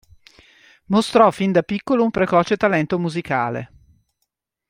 Mostrò 0.85 1.29
fin 1.29 1.51
da 1.51 1.61
piccolo 1.61 2.03
un 2.03 2.09
precoce 2.09 2.57
talento 2.57 2.97
musicale. 2.97 3.71